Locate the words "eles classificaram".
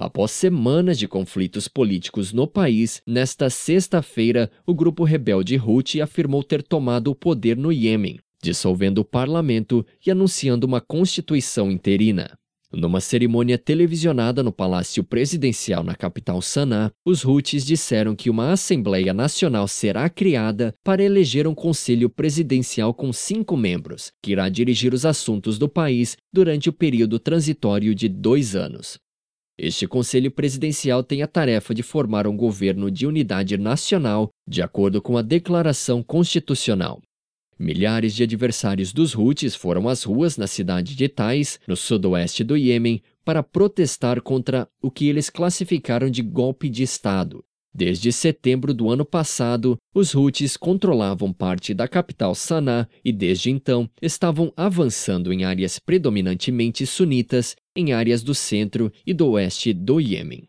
45.10-46.08